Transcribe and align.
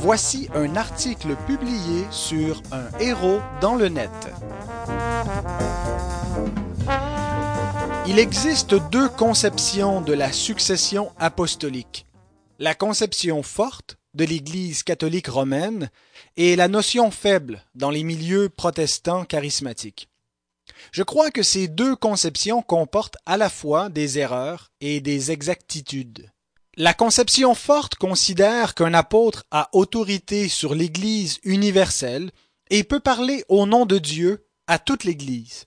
Voici 0.00 0.48
un 0.54 0.76
article 0.76 1.34
publié 1.48 2.06
sur 2.12 2.62
un 2.70 2.96
héros 3.00 3.40
dans 3.60 3.74
le 3.74 3.88
net. 3.88 4.10
Il 8.06 8.20
existe 8.20 8.76
deux 8.90 9.08
conceptions 9.08 10.00
de 10.00 10.12
la 10.12 10.30
succession 10.30 11.10
apostolique. 11.18 12.06
La 12.60 12.76
conception 12.76 13.42
forte 13.42 13.98
de 14.14 14.24
l'Église 14.24 14.84
catholique 14.84 15.26
romaine 15.26 15.90
et 16.36 16.54
la 16.54 16.68
notion 16.68 17.10
faible 17.10 17.64
dans 17.74 17.90
les 17.90 18.04
milieux 18.04 18.48
protestants 18.48 19.24
charismatiques. 19.24 20.08
Je 20.92 21.02
crois 21.02 21.32
que 21.32 21.42
ces 21.42 21.66
deux 21.66 21.96
conceptions 21.96 22.62
comportent 22.62 23.18
à 23.26 23.36
la 23.36 23.50
fois 23.50 23.88
des 23.88 24.20
erreurs 24.20 24.70
et 24.80 25.00
des 25.00 25.32
exactitudes. 25.32 26.30
La 26.80 26.94
conception 26.94 27.56
forte 27.56 27.96
considère 27.96 28.76
qu'un 28.76 28.94
apôtre 28.94 29.42
a 29.50 29.68
autorité 29.72 30.46
sur 30.46 30.76
l'Église 30.76 31.40
universelle 31.42 32.30
et 32.70 32.84
peut 32.84 33.00
parler 33.00 33.44
au 33.48 33.66
nom 33.66 33.84
de 33.84 33.98
Dieu 33.98 34.46
à 34.68 34.78
toute 34.78 35.02
l'Église. 35.02 35.64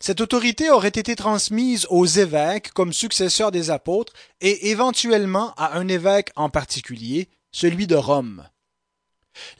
Cette 0.00 0.20
autorité 0.20 0.68
aurait 0.68 0.88
été 0.88 1.14
transmise 1.14 1.86
aux 1.88 2.04
évêques 2.04 2.72
comme 2.72 2.92
successeurs 2.92 3.52
des 3.52 3.70
apôtres 3.70 4.12
et 4.40 4.70
éventuellement 4.70 5.54
à 5.56 5.78
un 5.78 5.86
évêque 5.86 6.32
en 6.34 6.50
particulier, 6.50 7.28
celui 7.52 7.86
de 7.86 7.94
Rome. 7.94 8.44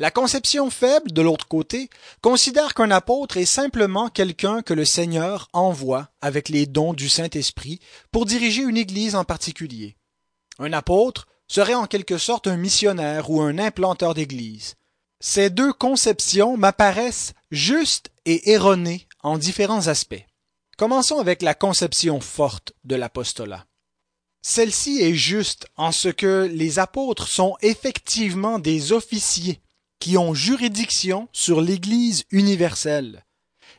La 0.00 0.10
conception 0.10 0.70
faible, 0.70 1.12
de 1.12 1.22
l'autre 1.22 1.46
côté, 1.46 1.88
considère 2.20 2.74
qu'un 2.74 2.90
apôtre 2.90 3.36
est 3.36 3.44
simplement 3.44 4.08
quelqu'un 4.08 4.62
que 4.62 4.74
le 4.74 4.84
Seigneur 4.84 5.50
envoie 5.52 6.08
avec 6.20 6.48
les 6.48 6.66
dons 6.66 6.94
du 6.94 7.08
Saint-Esprit 7.08 7.78
pour 8.10 8.26
diriger 8.26 8.62
une 8.62 8.76
Église 8.76 9.14
en 9.14 9.22
particulier. 9.22 9.96
Un 10.62 10.74
apôtre 10.74 11.26
serait 11.48 11.74
en 11.74 11.86
quelque 11.86 12.18
sorte 12.18 12.46
un 12.46 12.58
missionnaire 12.58 13.30
ou 13.30 13.40
un 13.40 13.58
implanteur 13.58 14.12
d'église. 14.12 14.74
Ces 15.18 15.48
deux 15.48 15.72
conceptions 15.72 16.58
m'apparaissent 16.58 17.32
justes 17.50 18.10
et 18.26 18.52
erronées 18.52 19.08
en 19.22 19.38
différents 19.38 19.88
aspects. 19.88 20.26
Commençons 20.76 21.18
avec 21.18 21.40
la 21.40 21.54
conception 21.54 22.20
forte 22.20 22.74
de 22.84 22.94
l'apostolat. 22.94 23.64
Celle-ci 24.42 25.00
est 25.00 25.14
juste 25.14 25.66
en 25.76 25.92
ce 25.92 26.08
que 26.08 26.48
les 26.52 26.78
apôtres 26.78 27.26
sont 27.26 27.56
effectivement 27.62 28.58
des 28.58 28.92
officiers 28.92 29.60
qui 29.98 30.18
ont 30.18 30.34
juridiction 30.34 31.28
sur 31.32 31.62
l'Église 31.62 32.24
universelle. 32.30 33.24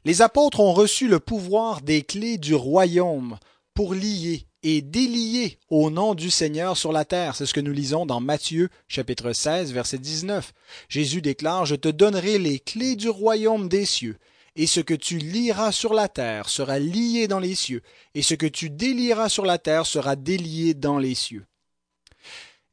Les 0.03 0.23
apôtres 0.23 0.59
ont 0.59 0.73
reçu 0.73 1.07
le 1.07 1.19
pouvoir 1.19 1.81
des 1.81 2.01
clés 2.01 2.39
du 2.39 2.55
royaume 2.55 3.37
pour 3.75 3.93
lier 3.93 4.47
et 4.63 4.81
délier 4.81 5.57
au 5.69 5.89
nom 5.89 6.13
du 6.13 6.29
Seigneur 6.29 6.77
sur 6.77 6.91
la 6.91 7.05
terre. 7.05 7.35
C'est 7.35 7.45
ce 7.45 7.53
que 7.53 7.59
nous 7.59 7.71
lisons 7.71 8.05
dans 8.05 8.19
Matthieu 8.19 8.69
chapitre 8.87 9.33
16 9.33 9.73
verset 9.73 9.97
19. 9.97 10.53
Jésus 10.89 11.21
déclare 11.21 11.65
Je 11.65 11.75
te 11.75 11.89
donnerai 11.89 12.37
les 12.37 12.59
clés 12.59 12.95
du 12.95 13.09
royaume 13.09 13.69
des 13.69 13.85
cieux. 13.85 14.17
Et 14.55 14.67
ce 14.67 14.81
que 14.81 14.93
tu 14.93 15.17
lieras 15.17 15.71
sur 15.71 15.93
la 15.93 16.09
terre 16.09 16.49
sera 16.49 16.77
lié 16.77 17.27
dans 17.27 17.39
les 17.39 17.55
cieux, 17.55 17.81
et 18.15 18.21
ce 18.21 18.33
que 18.33 18.45
tu 18.45 18.69
délieras 18.69 19.29
sur 19.29 19.45
la 19.45 19.57
terre 19.57 19.85
sera 19.85 20.17
délié 20.17 20.73
dans 20.73 20.97
les 20.97 21.15
cieux. 21.15 21.45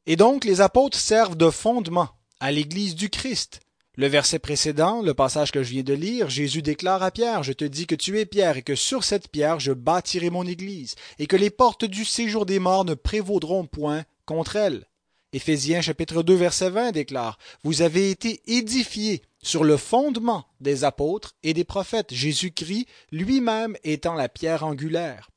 Et 0.06 0.16
donc 0.16 0.44
les 0.44 0.60
apôtres 0.60 0.98
servent 0.98 1.36
de 1.36 1.50
fondement 1.50 2.08
à 2.40 2.50
l'Église 2.50 2.96
du 2.96 3.10
Christ, 3.10 3.60
le 3.98 4.06
verset 4.06 4.38
précédent, 4.38 5.02
le 5.02 5.12
passage 5.12 5.50
que 5.50 5.64
je 5.64 5.70
viens 5.70 5.82
de 5.82 5.92
lire, 5.92 6.30
Jésus 6.30 6.62
déclare 6.62 7.02
à 7.02 7.10
Pierre, 7.10 7.42
Je 7.42 7.52
te 7.52 7.64
dis 7.64 7.88
que 7.88 7.96
tu 7.96 8.20
es 8.20 8.26
Pierre, 8.26 8.56
et 8.56 8.62
que 8.62 8.76
sur 8.76 9.02
cette 9.02 9.26
pierre 9.26 9.58
je 9.58 9.72
bâtirai 9.72 10.30
mon 10.30 10.46
Église, 10.46 10.94
et 11.18 11.26
que 11.26 11.34
les 11.34 11.50
portes 11.50 11.84
du 11.84 12.04
séjour 12.04 12.46
des 12.46 12.60
morts 12.60 12.84
ne 12.84 12.94
prévaudront 12.94 13.66
point 13.66 14.04
contre 14.24 14.54
elle. 14.54 14.86
Éphésiens 15.32 15.80
chapitre 15.80 16.22
2 16.22 16.32
verset 16.32 16.70
20 16.70 16.92
déclare, 16.92 17.38
Vous 17.64 17.82
avez 17.82 18.12
été 18.12 18.40
édifiés 18.46 19.22
sur 19.42 19.64
le 19.64 19.76
fondement 19.76 20.46
des 20.60 20.84
apôtres 20.84 21.34
et 21.42 21.52
des 21.52 21.64
prophètes, 21.64 22.14
Jésus-Christ 22.14 22.86
lui-même 23.10 23.76
étant 23.82 24.14
la 24.14 24.28
pierre 24.28 24.62
angulaire. 24.62 25.28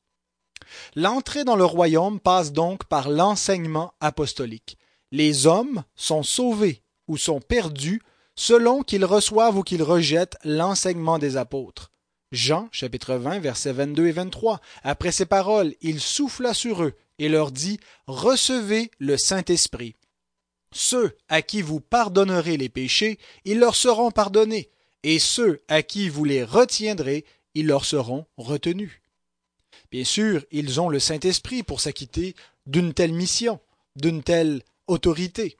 L'entrée 0.94 1.42
dans 1.42 1.56
le 1.56 1.64
royaume 1.64 2.20
passe 2.20 2.52
donc 2.52 2.84
par 2.84 3.10
l'enseignement 3.10 3.92
apostolique. 3.98 4.78
Les 5.10 5.48
hommes 5.48 5.82
sont 5.96 6.22
sauvés 6.22 6.84
ou 7.08 7.16
sont 7.16 7.40
perdus 7.40 8.00
selon 8.36 8.82
qu'ils 8.82 9.04
reçoivent 9.04 9.56
ou 9.56 9.62
qu'ils 9.62 9.82
rejettent 9.82 10.36
l'enseignement 10.44 11.18
des 11.18 11.36
apôtres. 11.36 11.92
Jean 12.32 12.68
chapitre 12.72 13.14
20 13.14 13.40
versets 13.40 13.72
22 13.72 14.06
et 14.06 14.12
23. 14.12 14.60
Après 14.82 15.12
ces 15.12 15.26
paroles, 15.26 15.74
il 15.82 16.00
souffla 16.00 16.54
sur 16.54 16.82
eux 16.82 16.94
et 17.18 17.28
leur 17.28 17.52
dit 17.52 17.78
Recevez 18.06 18.90
le 18.98 19.18
Saint-Esprit. 19.18 19.94
Ceux 20.72 21.14
à 21.28 21.42
qui 21.42 21.60
vous 21.60 21.80
pardonnerez 21.80 22.56
les 22.56 22.70
péchés, 22.70 23.18
ils 23.44 23.58
leur 23.58 23.76
seront 23.76 24.10
pardonnés, 24.10 24.70
et 25.02 25.18
ceux 25.18 25.60
à 25.68 25.82
qui 25.82 26.08
vous 26.08 26.24
les 26.24 26.42
retiendrez, 26.42 27.26
ils 27.54 27.66
leur 27.66 27.84
seront 27.84 28.24
retenus. 28.38 29.02
Bien 29.90 30.04
sûr, 30.04 30.42
ils 30.50 30.80
ont 30.80 30.88
le 30.88 30.98
Saint-Esprit 30.98 31.62
pour 31.62 31.82
s'acquitter 31.82 32.34
d'une 32.66 32.94
telle 32.94 33.12
mission, 33.12 33.60
d'une 33.94 34.22
telle 34.22 34.62
autorité. 34.86 35.58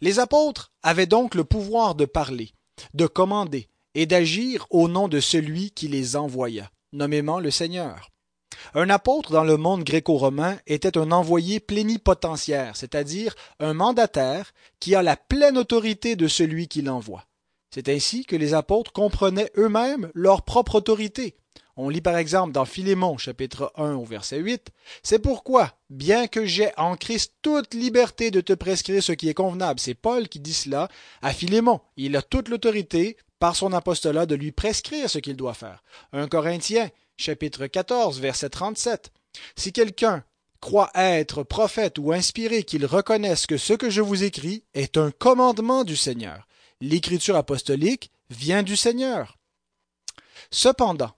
Les 0.00 0.18
apôtres 0.18 0.72
avaient 0.82 1.06
donc 1.06 1.34
le 1.34 1.44
pouvoir 1.44 1.94
de 1.94 2.04
parler, 2.04 2.52
de 2.94 3.06
commander 3.06 3.68
et 3.94 4.06
d'agir 4.06 4.66
au 4.70 4.88
nom 4.88 5.08
de 5.08 5.20
celui 5.20 5.70
qui 5.70 5.88
les 5.88 6.16
envoya, 6.16 6.70
nommément 6.92 7.40
le 7.40 7.50
Seigneur. 7.50 8.10
Un 8.74 8.90
apôtre 8.90 9.32
dans 9.32 9.44
le 9.44 9.56
monde 9.56 9.84
gréco-romain 9.84 10.58
était 10.66 10.98
un 10.98 11.12
envoyé 11.12 11.60
plénipotentiaire, 11.60 12.76
c'est-à-dire 12.76 13.34
un 13.60 13.72
mandataire 13.72 14.52
qui 14.80 14.94
a 14.94 15.02
la 15.02 15.16
pleine 15.16 15.58
autorité 15.58 16.16
de 16.16 16.28
celui 16.28 16.68
qui 16.68 16.82
l'envoie. 16.82 17.24
C'est 17.74 17.88
ainsi 17.88 18.24
que 18.24 18.36
les 18.36 18.54
apôtres 18.54 18.92
comprenaient 18.92 19.50
eux-mêmes 19.56 20.10
leur 20.14 20.42
propre 20.42 20.76
autorité, 20.76 21.37
on 21.78 21.88
lit 21.88 22.00
par 22.00 22.18
exemple 22.18 22.52
dans 22.52 22.64
Philémon 22.64 23.16
chapitre 23.18 23.72
1 23.76 23.94
au 23.94 24.04
verset 24.04 24.38
8, 24.38 24.70
C'est 25.02 25.20
pourquoi, 25.20 25.72
bien 25.88 26.26
que 26.26 26.44
j'ai 26.44 26.70
en 26.76 26.96
Christ 26.96 27.32
toute 27.40 27.72
liberté 27.72 28.32
de 28.32 28.40
te 28.40 28.52
prescrire 28.52 29.02
ce 29.02 29.12
qui 29.12 29.28
est 29.28 29.34
convenable, 29.34 29.78
c'est 29.78 29.94
Paul 29.94 30.28
qui 30.28 30.40
dit 30.40 30.52
cela 30.52 30.88
à 31.22 31.32
Philémon. 31.32 31.80
Il 31.96 32.16
a 32.16 32.22
toute 32.22 32.48
l'autorité 32.48 33.16
par 33.38 33.54
son 33.54 33.72
apostolat 33.72 34.26
de 34.26 34.34
lui 34.34 34.50
prescrire 34.50 35.08
ce 35.08 35.20
qu'il 35.20 35.36
doit 35.36 35.54
faire. 35.54 35.84
1 36.12 36.26
Corinthiens 36.26 36.90
chapitre 37.16 37.68
14 37.68 38.20
verset 38.20 38.50
37. 38.50 39.12
Si 39.54 39.72
quelqu'un 39.72 40.24
croit 40.60 40.90
être 40.96 41.44
prophète 41.44 41.98
ou 41.98 42.12
inspiré, 42.12 42.64
qu'il 42.64 42.86
reconnaisse 42.86 43.46
que 43.46 43.56
ce 43.56 43.74
que 43.74 43.88
je 43.88 44.00
vous 44.00 44.24
écris 44.24 44.64
est 44.74 44.96
un 44.96 45.12
commandement 45.12 45.84
du 45.84 45.96
Seigneur. 45.96 46.48
L'écriture 46.80 47.36
apostolique 47.36 48.10
vient 48.30 48.64
du 48.64 48.74
Seigneur. 48.74 49.36
Cependant, 50.50 51.12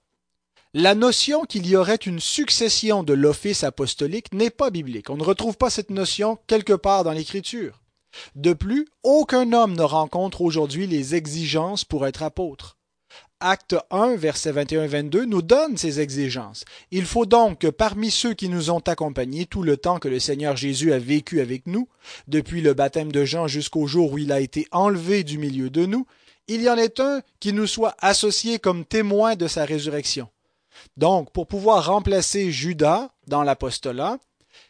la 0.73 0.95
notion 0.95 1.45
qu'il 1.45 1.67
y 1.67 1.75
aurait 1.75 1.97
une 1.97 2.21
succession 2.21 3.03
de 3.03 3.13
l'office 3.13 3.65
apostolique 3.65 4.33
n'est 4.33 4.51
pas 4.51 4.71
biblique. 4.71 5.11
On 5.11 5.17
ne 5.17 5.25
retrouve 5.25 5.57
pas 5.57 5.69
cette 5.69 5.91
notion 5.91 6.39
quelque 6.47 6.75
part 6.75 7.03
dans 7.03 7.11
l'Écriture. 7.11 7.81
De 8.37 8.53
plus, 8.53 8.87
aucun 9.03 9.53
homme 9.53 9.75
ne 9.75 9.83
rencontre 9.83 10.43
aujourd'hui 10.43 10.87
les 10.87 11.17
exigences 11.17 11.85
pour 11.85 12.07
être 12.07 12.23
apôtre. 12.23 12.77
Acte 13.41 13.75
1, 13.91 14.15
verset 14.15 14.53
21-22 14.53 15.25
nous 15.25 15.43
donne 15.43 15.77
ces 15.77 15.99
exigences. 15.99 16.65
Il 16.93 17.05
faut 17.05 17.27
donc 17.27 17.61
que 17.61 17.69
parmi 17.69 18.11
ceux 18.13 18.35
qui 18.35 18.49
nous 18.49 18.71
ont 18.71 18.81
accompagnés 18.81 19.47
tout 19.47 19.63
le 19.63 19.77
temps 19.77 19.99
que 19.99 20.09
le 20.09 20.21
Seigneur 20.21 20.57
Jésus 20.57 20.93
a 20.93 20.99
vécu 20.99 21.41
avec 21.41 21.67
nous, 21.67 21.89
depuis 22.29 22.61
le 22.61 22.75
baptême 22.75 23.11
de 23.11 23.25
Jean 23.25 23.49
jusqu'au 23.49 23.87
jour 23.87 24.13
où 24.13 24.19
il 24.19 24.31
a 24.31 24.41
été 24.41 24.69
enlevé 24.71 25.25
du 25.25 25.39
milieu 25.39 25.71
de 25.71 25.87
nous, 25.87 26.07
il 26.47 26.63
y 26.63 26.71
en 26.71 26.77
ait 26.77 27.01
un 27.01 27.23
qui 27.41 27.53
nous 27.53 27.67
soit 27.67 27.97
associé 27.99 28.59
comme 28.59 28.85
témoin 28.85 29.35
de 29.37 29.49
sa 29.49 29.65
résurrection. 29.65 30.29
Donc, 30.97 31.33
pour 31.33 31.47
pouvoir 31.47 31.87
remplacer 31.87 32.51
Judas 32.51 33.11
dans 33.27 33.43
l'apostolat, 33.43 34.19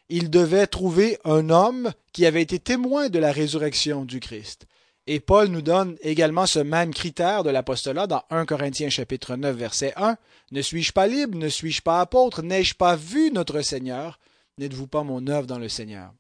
il 0.09 0.31
devait 0.31 0.67
trouver 0.67 1.19
un 1.25 1.51
homme 1.51 1.93
qui 2.13 2.27
avait 2.27 2.43
été 2.43 2.59
témoin 2.59 3.09
de 3.09 3.19
la 3.19 3.33
résurrection 3.33 4.05
du 4.05 4.21
Christ. 4.21 4.67
Et 5.07 5.21
Paul 5.21 5.49
nous 5.49 5.63
donne 5.63 5.97
également 6.03 6.47
ce 6.47 6.59
même 6.59 6.93
critère 6.93 7.43
de 7.43 7.51
l'apostolat 7.51 8.07
dans 8.07 8.23
1 8.31 8.45
Corinthiens 8.45 8.91
chapitre 8.91 9.37
9 9.37 9.57
verset 9.57 9.93
1. 9.97 10.17
Ne 10.53 10.63
suis-je 10.63 10.93
pas 10.93 11.07
libre, 11.07 11.39
ne 11.39 11.49
suis-je 11.49 11.83
pas 11.83 12.01
apôtre, 12.01 12.43
n'ai-je 12.43 12.75
pas 12.75 12.97
vu 12.97 13.31
notre 13.33 13.61
Seigneur? 13.63 14.19
N'êtes-vous 14.59 14.87
pas 14.87 15.03
mon 15.03 15.27
œuvre 15.27 15.47
dans 15.47 15.59
le 15.59 15.69
Seigneur? 15.69 16.13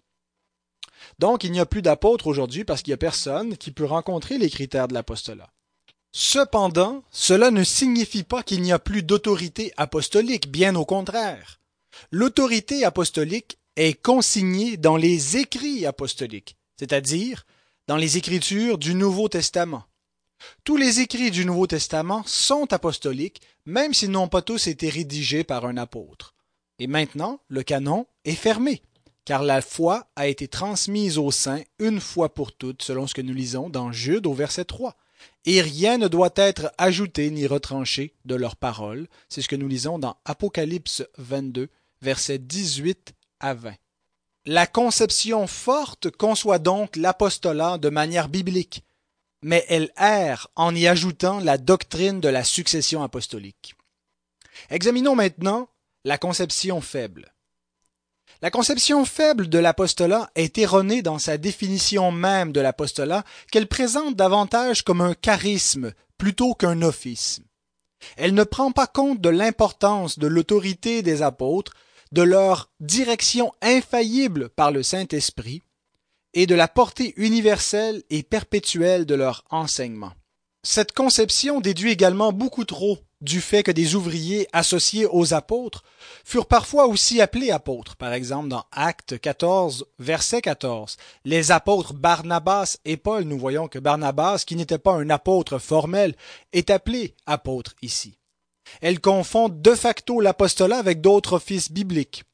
Donc 1.19 1.45
il 1.45 1.53
n'y 1.53 1.61
a 1.61 1.67
plus 1.67 1.83
d'apôtre 1.83 2.27
aujourd'hui 2.27 2.65
parce 2.65 2.83
qu'il 2.83 2.91
n'y 2.91 2.95
a 2.95 2.99
personne 2.99 3.57
qui 3.57 3.71
peut 3.71 3.85
rencontrer 3.85 4.39
les 4.39 4.51
critères 4.51 4.89
de 4.89 4.95
l'apostolat. 4.95 5.51
Cependant, 6.13 7.05
cela 7.11 7.51
ne 7.51 7.63
signifie 7.63 8.25
pas 8.25 8.43
qu'il 8.43 8.63
n'y 8.63 8.73
a 8.73 8.79
plus 8.79 9.03
d'autorité 9.03 9.73
apostolique, 9.77 10.51
bien 10.51 10.75
au 10.75 10.85
contraire. 10.85 11.61
L'autorité 12.11 12.85
apostolique 12.85 13.59
est 13.77 13.95
consignée 13.95 14.77
dans 14.77 14.97
les 14.97 15.37
écrits 15.37 15.87
apostoliques, 15.87 16.57
c'est-à-dire 16.77 17.47
dans 17.87 17.97
les 17.97 18.17
écritures 18.17 18.79
du 18.79 18.95
Nouveau 18.95 19.29
Testament. 19.29 19.85
Tous 20.65 20.77
les 20.77 21.01
écrits 21.01 21.31
du 21.31 21.45
Nouveau 21.45 21.67
Testament 21.67 22.25
sont 22.27 22.73
apostoliques, 22.73 23.43
même 23.67 23.95
s'ils 23.95 24.11
n'ont 24.11 24.29
pas 24.29 24.43
tous 24.43 24.67
été 24.67 24.89
rédigés 24.89 25.45
par 25.45 25.65
un 25.65 25.77
apôtre. 25.77 26.35
Et 26.79 26.87
maintenant, 26.87 27.41
le 27.49 27.63
canon 27.63 28.07
est 28.25 28.35
fermé. 28.35 28.83
car 29.25 29.45
la 29.45 29.63
foi 29.63 30.11
a 30.17 30.27
été 30.27 30.49
transmise 30.49 31.19
aux 31.19 31.31
saints 31.31 31.63
une 31.79 32.01
fois 32.01 32.35
pour 32.35 32.53
toutes, 32.53 32.83
selon 32.83 33.07
ce 33.07 33.15
que 33.15 33.23
nous 33.23 33.35
lisons 33.35 33.71
dans 33.71 33.93
Jude 33.93 34.27
au 34.27 34.35
verset 34.35 34.65
3. 34.65 34.97
Et 35.47 35.61
rien 35.61 35.99
ne 35.99 36.09
doit 36.09 36.33
être 36.37 36.73
ajouté 36.79 37.31
ni 37.31 37.47
retranché 37.47 38.15
de 38.25 38.35
leurs 38.35 38.57
paroles. 38.57 39.09
C'est 39.29 39.43
ce 39.43 39.49
que 39.49 39.57
nous 39.57 39.69
lisons 39.69 39.99
dans 39.99 40.17
Apocalypse 40.25 41.03
22, 41.19 41.69
versets 42.03 42.39
18 42.39 43.15
à 43.41 43.55
20. 43.55 43.75
La 44.47 44.67
conception 44.67 45.47
forte 45.47 46.11
conçoit 46.11 46.59
donc 46.59 46.97
l'apostolat 46.97 47.79
de 47.79 47.91
manière 47.91 48.29
biblique, 48.29 48.85
mais 49.43 49.65
elle 49.69 49.93
erre 49.97 50.49
en 50.57 50.75
y 50.75 50.87
ajoutant 50.87 51.41
la 51.41 51.59
doctrine 51.59 52.21
de 52.21 52.29
la 52.29 52.45
succession 52.45 53.03
apostolique. 53.03 53.75
Examinons 54.71 55.15
maintenant 55.15 55.69
la 56.05 56.19
conception 56.19 56.81
faible. 56.81 57.33
La 58.43 58.51
conception 58.51 59.05
faible 59.05 59.51
de 59.51 59.59
l'apostolat 59.59 60.31
est 60.35 60.57
erronée 60.57 61.03
dans 61.03 61.19
sa 61.19 61.37
définition 61.37 62.11
même 62.11 62.53
de 62.53 62.61
l'apostolat 62.61 63.23
qu'elle 63.53 63.67
présente 63.67 64.17
davantage 64.17 64.83
comme 64.83 65.03
un 65.03 65.13
charisme 65.13 65.93
plutôt 66.17 66.55
qu'un 66.55 66.81
office. 66.81 67.41
Elle 68.17 68.33
ne 68.33 68.45
prend 68.45 68.73
pas 68.73 68.87
compte 68.87 69.21
de 69.21 69.29
l'importance 69.29 70.19
de 70.19 70.27
l'autorité 70.27 71.03
des 71.03 71.21
apôtres, 71.21 71.75
de 72.13 72.23
leur 72.23 72.71
direction 72.81 73.53
infaillible 73.61 74.49
par 74.49 74.73
le 74.73 74.83
Saint-Esprit 74.83 75.63
et 76.33 76.47
de 76.47 76.55
la 76.55 76.67
portée 76.67 77.13
universelle 77.17 78.03
et 78.09 78.23
perpétuelle 78.23 79.05
de 79.05 79.17
leur 79.17 79.45
enseignement. 79.51 80.13
Cette 80.63 80.93
conception 80.93 81.61
déduit 81.61 81.91
également 81.91 82.33
beaucoup 82.33 82.65
trop 82.67 82.99
du 83.23 83.41
fait 83.41 83.63
que 83.63 83.71
des 83.71 83.95
ouvriers 83.95 84.47
associés 84.53 85.07
aux 85.07 85.33
apôtres 85.33 85.85
furent 86.23 86.47
parfois 86.47 86.87
aussi 86.87 87.21
appelés 87.23 87.51
apôtres. 87.51 87.97
Par 87.97 88.13
exemple, 88.13 88.49
dans 88.49 88.65
Acte 88.71 89.19
14, 89.19 89.87
verset 89.99 90.43
14, 90.43 90.99
les 91.25 91.51
apôtres 91.51 91.95
Barnabas 91.95 92.77
et 92.85 92.99
Paul, 92.99 93.25
nous 93.25 93.39
voyons 93.39 93.69
que 93.69 93.79
Barnabas, 93.79 94.45
qui 94.47 94.55
n'était 94.55 94.79
pas 94.79 94.93
un 94.93 95.09
apôtre 95.09 95.59
formel, 95.59 96.15
est 96.53 96.69
appelé 96.69 97.15
apôtre 97.25 97.75
ici. 97.81 98.19
Elle 98.83 99.01
confond 99.01 99.49
de 99.49 99.75
facto 99.75 100.21
l'apostolat 100.21 100.79
avec 100.79 101.01
d'autres 101.01 101.35
offices 101.35 101.73
bibliques. 101.73 102.25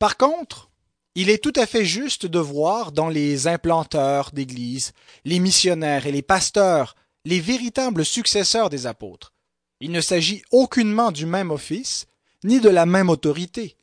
Par 0.00 0.16
contre, 0.16 0.70
il 1.14 1.30
est 1.30 1.42
tout 1.42 1.52
à 1.54 1.66
fait 1.66 1.84
juste 1.84 2.26
de 2.26 2.38
voir 2.40 2.90
dans 2.90 3.08
les 3.08 3.46
implanteurs 3.46 4.30
d'Église, 4.32 4.92
les 5.24 5.38
missionnaires 5.38 6.06
et 6.06 6.12
les 6.12 6.22
pasteurs 6.22 6.96
les 7.28 7.40
véritables 7.40 8.06
successeurs 8.06 8.70
des 8.70 8.86
apôtres. 8.86 9.34
Il 9.80 9.90
ne 9.90 10.00
s'agit 10.00 10.42
aucunement 10.50 11.12
du 11.12 11.26
même 11.26 11.50
office, 11.50 12.06
ni 12.42 12.58
de 12.58 12.70
la 12.70 12.86
même 12.86 13.10
autorité. 13.10 13.76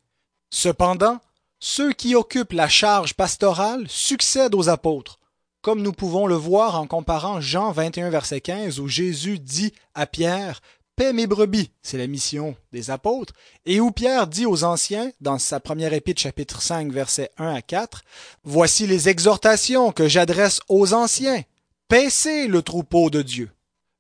Cependant, 0.49 1.19
ceux 1.59 1.93
qui 1.93 2.15
occupent 2.15 2.53
la 2.53 2.67
charge 2.67 3.13
pastorale 3.13 3.85
succèdent 3.87 4.55
aux 4.55 4.67
apôtres, 4.67 5.19
comme 5.61 5.83
nous 5.83 5.93
pouvons 5.93 6.25
le 6.25 6.33
voir 6.33 6.79
en 6.81 6.87
comparant 6.87 7.39
Jean 7.39 7.71
21 7.71 8.09
verset 8.09 8.41
15 8.41 8.79
où 8.79 8.87
Jésus 8.87 9.37
dit 9.37 9.73
à 9.93 10.07
Pierre 10.07 10.59
Paix 10.95 11.13
mes 11.13 11.27
brebis, 11.27 11.69
c'est 11.83 11.99
la 11.99 12.07
mission 12.07 12.55
des 12.71 12.89
apôtres, 12.89 13.33
et 13.67 13.79
où 13.79 13.91
Pierre 13.91 14.25
dit 14.25 14.47
aux 14.47 14.63
anciens, 14.63 15.11
dans 15.21 15.37
sa 15.37 15.59
première 15.59 15.93
épître 15.93 16.21
chapitre 16.21 16.63
5 16.63 16.91
verset 16.91 17.29
1 17.37 17.53
à 17.53 17.61
4, 17.61 18.01
Voici 18.43 18.87
les 18.87 19.07
exhortations 19.07 19.91
que 19.91 20.07
j'adresse 20.07 20.61
aux 20.67 20.93
anciens, 20.93 21.43
paissez 21.87 22.47
le 22.47 22.61
troupeau 22.61 23.09
de 23.09 23.21
Dieu. 23.21 23.51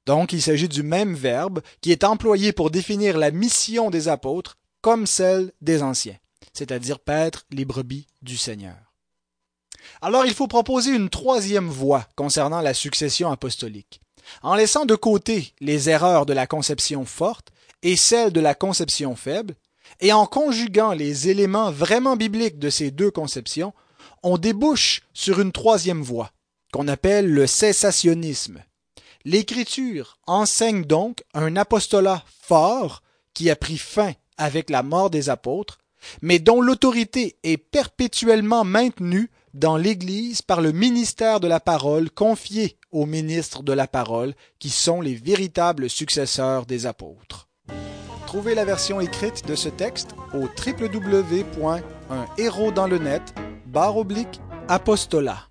Donc 0.05 0.33
il 0.33 0.41
s'agit 0.41 0.69
du 0.69 0.83
même 0.83 1.15
verbe 1.15 1.61
qui 1.81 1.91
est 1.91 2.03
employé 2.03 2.51
pour 2.51 2.69
définir 2.69 3.17
la 3.17 3.31
mission 3.31 3.89
des 3.89 4.07
apôtres 4.07 4.57
comme 4.81 5.07
celle 5.07 5.51
des 5.61 5.81
anciens, 5.81 6.17
c'est-à-dire 6.53 6.99
paître 6.99 7.45
les 7.51 7.65
brebis 7.65 8.07
du 8.21 8.37
Seigneur. 8.37 8.75
Alors 10.01 10.25
il 10.25 10.33
faut 10.33 10.47
proposer 10.47 10.91
une 10.91 11.09
troisième 11.09 11.69
voie 11.69 12.07
concernant 12.15 12.61
la 12.61 12.73
succession 12.73 13.31
apostolique. 13.31 14.01
En 14.41 14.55
laissant 14.55 14.85
de 14.85 14.95
côté 14.95 15.53
les 15.59 15.89
erreurs 15.89 16.25
de 16.25 16.33
la 16.33 16.47
conception 16.47 17.05
forte 17.05 17.49
et 17.83 17.95
celles 17.95 18.33
de 18.33 18.39
la 18.39 18.55
conception 18.55 19.15
faible, 19.15 19.55
et 19.99 20.11
en 20.11 20.25
conjuguant 20.25 20.93
les 20.93 21.29
éléments 21.29 21.71
vraiment 21.71 22.15
bibliques 22.15 22.59
de 22.59 22.69
ces 22.69 22.91
deux 22.91 23.11
conceptions, 23.11 23.73
on 24.23 24.37
débouche 24.37 25.01
sur 25.13 25.39
une 25.39 25.51
troisième 25.51 26.01
voie, 26.01 26.31
qu'on 26.75 26.87
appelle 26.89 27.31
le 27.31 27.47
cessationnisme, 27.47 28.61
L'Écriture 29.23 30.17
enseigne 30.27 30.83
donc 30.83 31.23
un 31.33 31.55
apostolat 31.55 32.21
fort 32.41 33.01
qui 33.33 33.49
a 33.49 33.55
pris 33.55 33.77
fin 33.77 34.11
avec 34.37 34.69
la 34.69 34.83
mort 34.83 35.09
des 35.09 35.29
apôtres, 35.29 35.77
mais 36.21 36.37
dont 36.37 36.59
l'autorité 36.59 37.37
est 37.43 37.55
perpétuellement 37.55 38.65
maintenue 38.65 39.31
dans 39.53 39.77
l'Église 39.77 40.41
par 40.41 40.59
le 40.59 40.73
ministère 40.73 41.39
de 41.39 41.47
la 41.47 41.61
parole 41.61 42.11
confié 42.11 42.77
aux 42.91 43.05
ministres 43.05 43.63
de 43.63 43.71
la 43.71 43.87
parole, 43.87 44.33
qui 44.59 44.69
sont 44.69 44.99
les 44.99 45.15
véritables 45.15 45.89
successeurs 45.89 46.65
des 46.65 46.85
apôtres. 46.85 47.47
Trouvez 48.27 48.53
la 48.53 48.65
version 48.65 48.99
écrite 48.99 49.47
de 49.47 49.55
ce 49.55 49.69
texte 49.69 50.09
au 50.33 50.49
www.unhéros 50.67 51.61
dans 52.73 52.87
le 52.87 52.97
net, 52.97 53.33
barre 53.65 53.95
oblique, 53.95 54.41
apostolat. 54.67 55.47